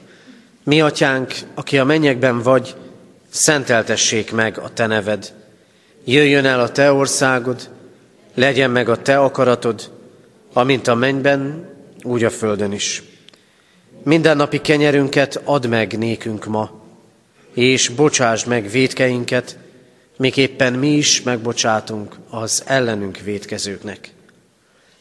[0.64, 2.76] Mi, atyánk, aki a mennyekben vagy,
[3.30, 5.34] szenteltessék meg a Te neved.
[6.06, 7.70] Jöjjön el a Te országod,
[8.34, 9.92] legyen meg a Te akaratod,
[10.54, 11.70] amint a mennyben,
[12.04, 13.04] úgy a földön is.
[14.04, 16.72] Mindennapi kenyerünket add meg nékünk ma,
[17.54, 19.58] és bocsásd meg védkeinket,
[20.18, 24.14] miképpen mi is megbocsátunk az ellenünk védkezőknek.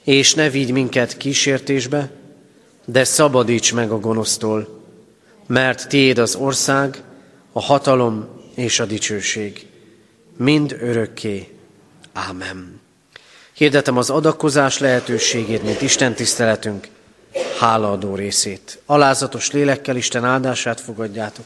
[0.05, 2.11] És ne vigy minket kísértésbe,
[2.85, 4.83] de szabadíts meg a gonosztól,
[5.47, 7.03] mert tiéd az ország,
[7.53, 9.67] a hatalom és a dicsőség,
[10.37, 11.49] mind örökké.
[12.13, 12.81] Ámen.
[13.53, 16.89] Hirdetem az adakozás lehetőségét, mint Isten tiszteletünk
[17.59, 18.79] hálaadó részét.
[18.87, 21.45] Alázatos lélekkel Isten áldását fogadjátok.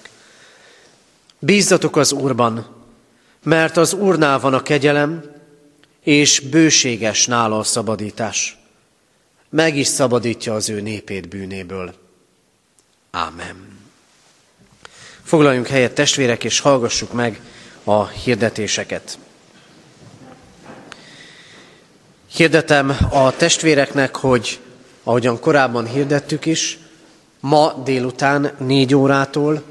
[1.38, 2.77] Bízzatok az Úrban,
[3.42, 5.24] mert az Úrnál van a kegyelem,
[6.02, 8.58] és bőséges nála a szabadítás.
[9.50, 11.94] Meg is szabadítja az ő népét bűnéből.
[13.10, 13.78] Ámen.
[15.22, 17.40] Foglaljunk helyet testvérek, és hallgassuk meg
[17.84, 19.18] a hirdetéseket.
[22.26, 24.60] Hirdetem a testvéreknek, hogy
[25.02, 26.78] ahogyan korábban hirdettük is,
[27.40, 29.62] ma délután négy órától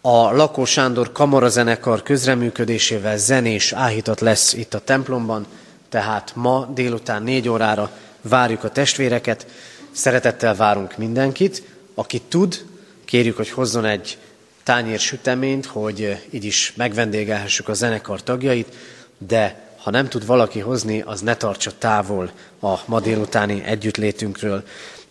[0.00, 5.46] a Lakó Sándor kamarazenekar közreműködésével zenés áhítat lesz itt a templomban,
[5.88, 7.90] tehát ma délután négy órára
[8.20, 9.46] várjuk a testvéreket,
[9.90, 11.62] szeretettel várunk mindenkit,
[11.94, 12.64] aki tud,
[13.04, 14.18] kérjük, hogy hozzon egy
[14.62, 18.74] tányér süteményt, hogy így is megvendégelhessük a zenekar tagjait,
[19.18, 22.30] de ha nem tud valaki hozni, az ne tartsa távol
[22.60, 24.62] a ma délutáni együttlétünkről.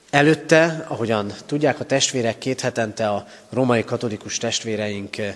[0.10, 5.36] Előtte, ahogyan tudják a testvérek, két hetente a romai katolikus testvéreink eh,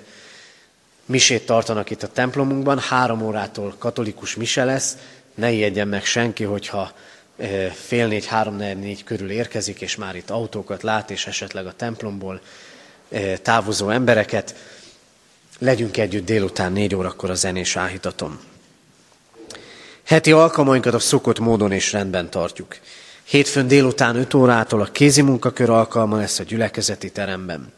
[1.05, 4.97] misét tartanak itt a templomunkban, három órától katolikus mise lesz,
[5.35, 6.91] ne ijedjen meg senki, hogyha
[7.37, 11.73] eh, fél négy, három, négy, körül érkezik, és már itt autókat lát, és esetleg a
[11.75, 12.41] templomból
[13.09, 14.55] eh, távozó embereket.
[15.59, 18.39] Legyünk együtt délután négy órakor a zenés áhítatom.
[20.03, 22.77] Heti alkalmainkat a szokott módon és rendben tartjuk.
[23.33, 27.71] Hétfőn délután 5 órától a kézi munkakör alkalma lesz a gyülekezeti teremben.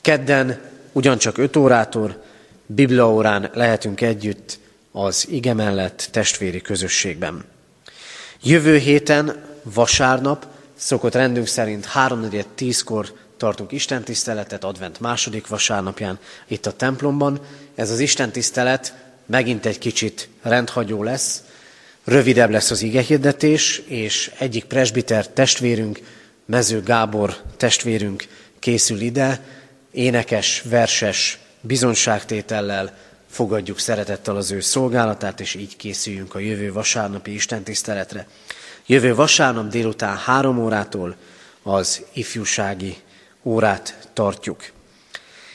[0.00, 0.60] Kedden
[0.92, 2.22] ugyancsak 5 órától
[2.66, 4.58] bibliaórán lehetünk együtt
[4.92, 7.44] az ige mellett testvéri közösségben.
[8.42, 17.40] Jövő héten, vasárnap, szokott rendünk szerint 3.4.10-kor tartunk istentiszteletet advent második vasárnapján itt a templomban.
[17.74, 18.94] Ez az istentisztelet
[19.26, 21.42] megint egy kicsit rendhagyó lesz,
[22.06, 26.00] Rövidebb lesz az igehirdetés, és egyik presbiter testvérünk,
[26.44, 28.26] Mező Gábor testvérünk
[28.58, 29.40] készül ide,
[29.90, 32.98] énekes, verses bizonságtétellel
[33.30, 38.26] fogadjuk szeretettel az ő szolgálatát, és így készüljünk a jövő vasárnapi istentiszteletre.
[38.86, 41.16] Jövő vasárnap délután három órától
[41.62, 42.96] az ifjúsági
[43.42, 44.64] órát tartjuk.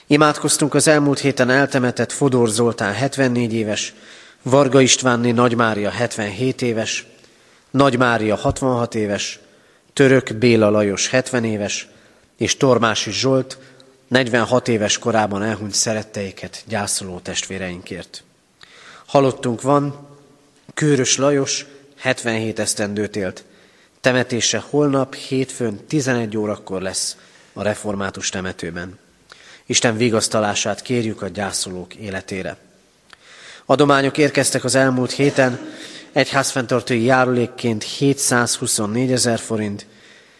[0.07, 3.93] Imádkoztunk az elmúlt héten eltemetett Fodor Zoltán 74 éves,
[4.43, 7.05] Varga Istvánné Nagy Mária 77 éves,
[7.71, 9.39] Nagy Mária 66 éves,
[9.93, 11.87] Török Béla Lajos 70 éves,
[12.37, 13.57] és Tormási Zsolt
[14.07, 18.23] 46 éves korában elhunyt szeretteiket gyászoló testvéreinkért.
[19.05, 20.07] Halottunk van,
[20.73, 21.65] Kőrös Lajos
[21.97, 23.43] 77 esztendőt élt,
[24.01, 27.17] Temetése holnap, hétfőn 11 órakor lesz
[27.53, 28.99] a református temetőben.
[29.65, 32.57] Isten vigasztalását kérjük a gyászolók életére.
[33.65, 35.59] Adományok érkeztek az elmúlt héten,
[36.11, 39.85] egyházfenntartói járulékként 724 ezer forint,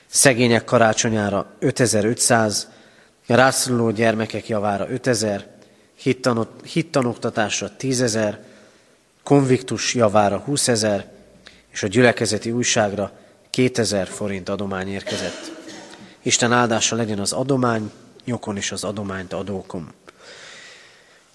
[0.07, 2.67] szegények karácsonyára 5500,
[3.27, 5.47] rászoruló gyermekek javára 5000,
[6.63, 8.39] hittanoktatásra 10 ezer,
[9.23, 11.11] konviktus javára 20 ezer,
[11.71, 13.11] és a gyülekezeti újságra
[13.49, 15.51] 2000 forint adomány érkezett.
[16.21, 17.91] Isten áldása legyen az adomány,
[18.25, 19.93] nyokon és az adományt adókon.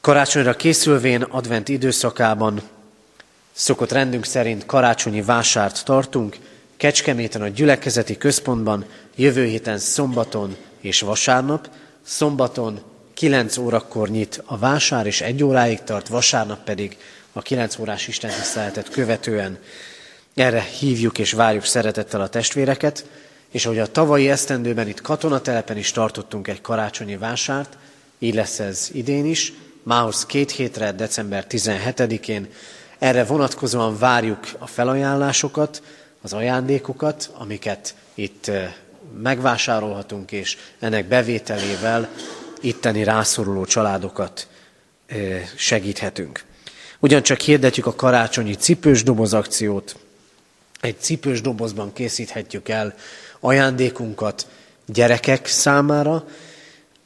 [0.06, 2.60] Karácsonyra készülvén advent időszakában
[3.52, 6.36] szokott rendünk szerint karácsonyi vásárt tartunk,
[6.76, 8.84] Kecskeméten a gyülekezeti központban
[9.16, 11.70] jövő héten szombaton és vasárnap,
[12.02, 12.80] szombaton
[13.14, 16.96] 9 órakor nyit a vásár, és egy óráig tart, vasárnap pedig
[17.32, 19.58] a 9 órás istentiszteletet követően.
[20.34, 23.04] Erre hívjuk és várjuk szeretettel a testvéreket,
[23.50, 27.76] és ahogy a tavalyi esztendőben itt katonatelepen is tartottunk egy karácsonyi vásárt,
[28.18, 29.52] így lesz ez idén is,
[29.86, 32.48] mához két hétre, december 17-én.
[32.98, 35.82] Erre vonatkozóan várjuk a felajánlásokat,
[36.22, 38.50] az ajándékokat, amiket itt
[39.22, 42.08] megvásárolhatunk, és ennek bevételével
[42.60, 44.48] itteni rászoruló családokat
[45.56, 46.44] segíthetünk.
[46.98, 49.96] Ugyancsak hirdetjük a karácsonyi cipős doboz akciót.
[50.80, 52.94] Egy cipős dobozban készíthetjük el
[53.40, 54.46] ajándékunkat
[54.86, 56.24] gyerekek számára.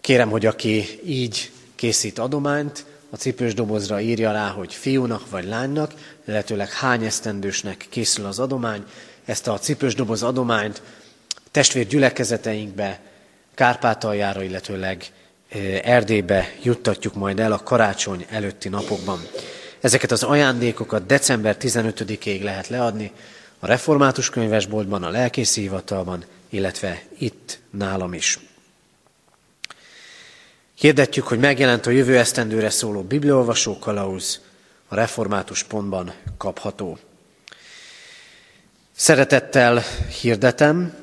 [0.01, 1.51] Kérem, hogy aki így
[1.81, 5.95] készít adományt, a cipős dobozra írja rá, hogy fiúnak vagy lánynak,
[6.27, 8.85] illetőleg hány esztendősnek készül az adomány.
[9.25, 10.83] Ezt a cipős doboz adományt
[11.51, 13.01] testvér gyülekezeteinkbe,
[13.55, 15.05] Kárpátaljára, illetőleg
[15.83, 19.21] Erdélybe juttatjuk majd el a karácsony előtti napokban.
[19.81, 23.13] Ezeket az ajándékokat december 15-ig lehet leadni
[23.59, 28.50] a református könyvesboltban, a lelkészi hivatalban, illetve itt nálam is.
[30.81, 34.41] Hirdetjük, hogy megjelent a jövő esztendőre szóló bibliolvasó kalauz,
[34.89, 36.99] a református pontban kapható.
[38.97, 39.83] Szeretettel
[40.21, 40.95] hirdetem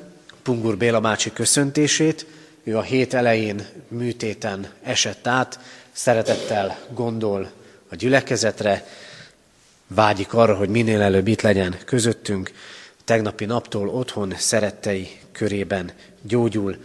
[0.42, 2.26] Pungur Béla bácsi köszöntését,
[2.64, 5.60] ő a hét elején műtéten esett át,
[5.92, 7.50] szeretettel gondol
[7.88, 8.86] a gyülekezetre,
[9.86, 12.52] vágyik arra, hogy minél előbb itt legyen közöttünk,
[13.04, 16.76] tegnapi naptól otthon szerettei körében gyógyul,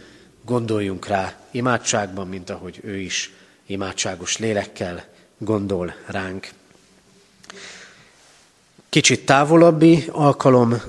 [0.44, 3.32] gondoljunk rá imádságban, mint ahogy ő is
[3.66, 5.04] imádságos lélekkel
[5.38, 6.50] gondol ránk.
[8.88, 10.82] Kicsit távolabbi alkalom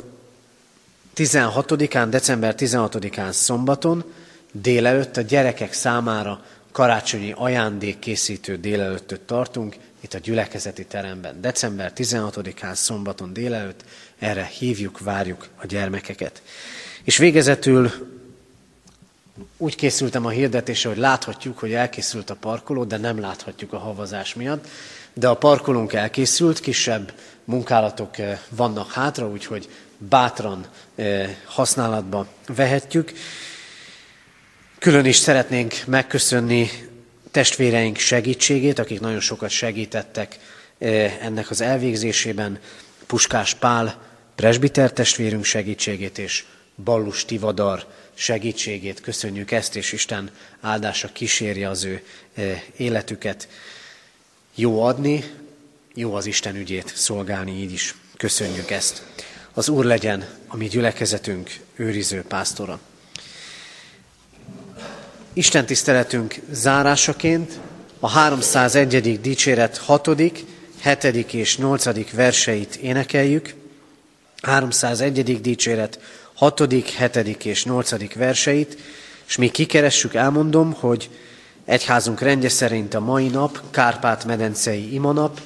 [1.15, 4.03] 16-án, december 16-án szombaton
[4.51, 11.41] délelőtt a gyerekek számára karácsonyi ajándékkészítő délelőttöt tartunk, itt a gyülekezeti teremben.
[11.41, 13.83] December 16-án szombaton délelőtt
[14.19, 16.41] erre hívjuk, várjuk a gyermekeket.
[17.03, 17.91] És végezetül
[19.57, 24.33] úgy készültem a hirdetésre, hogy láthatjuk, hogy elkészült a parkoló, de nem láthatjuk a havazás
[24.33, 24.67] miatt.
[25.13, 27.13] De a parkolónk elkészült, kisebb
[27.43, 30.65] munkálatok eh, vannak hátra, úgyhogy bátran
[30.95, 33.13] eh, használatba vehetjük.
[34.79, 36.69] Külön is szeretnénk megköszönni
[37.31, 40.39] testvéreink segítségét, akik nagyon sokat segítettek
[40.77, 42.59] eh, ennek az elvégzésében.
[43.07, 44.01] Puskás Pál
[44.35, 46.45] presbiter testvérünk segítségét és
[46.83, 49.01] Ballus Tivadar segítségét.
[49.01, 50.29] Köszönjük ezt, és Isten
[50.61, 52.03] áldása kísérje az ő
[52.33, 53.47] eh, életüket.
[54.55, 55.23] Jó adni,
[55.93, 57.95] jó az Isten ügyét szolgálni így is.
[58.17, 59.03] Köszönjük ezt.
[59.53, 62.79] Az Úr legyen a mi gyülekezetünk őriző pásztora.
[65.33, 67.59] Isten tiszteletünk zárásaként
[67.99, 69.21] a 301.
[69.21, 70.09] dicséret 6.,
[70.83, 71.33] 7.
[71.33, 72.11] és 8.
[72.11, 73.53] verseit énekeljük.
[74.41, 75.41] 301.
[75.41, 75.99] dicséret
[76.35, 76.59] 6.,
[76.97, 77.45] 7.
[77.45, 78.13] és 8.
[78.15, 78.77] verseit,
[79.27, 81.09] és még kikeressük, elmondom, hogy
[81.65, 85.41] egyházunk rendje szerint a mai nap Kárpát-medencei imanap,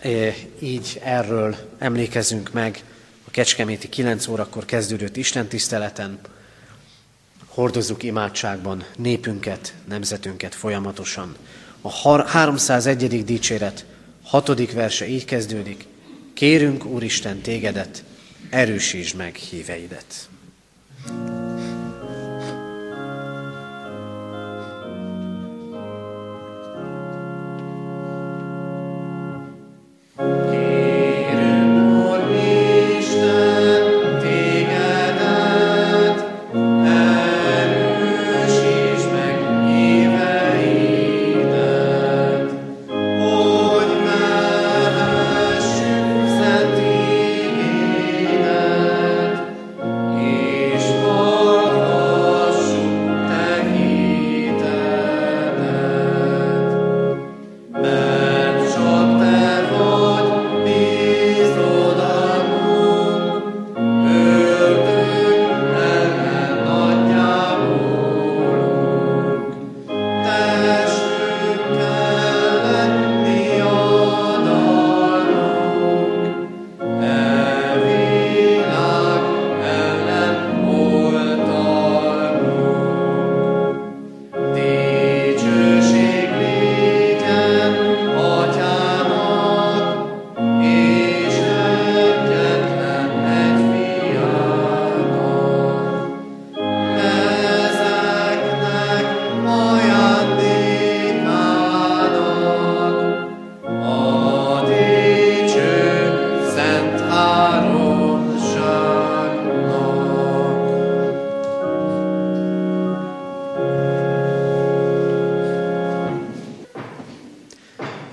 [0.00, 2.82] e, így erről emlékezünk meg
[3.26, 6.18] a Kecskeméti 9 órakor kezdődött istentiszteleten,
[7.46, 11.36] hordozzuk imádságban népünket, nemzetünket folyamatosan.
[11.80, 13.24] A 301.
[13.24, 13.84] dicséret
[14.24, 14.72] 6.
[14.72, 15.86] verse így kezdődik.
[16.34, 18.04] Kérünk, Úristen, tégedet,
[18.50, 20.28] erősítsd meg híveidet.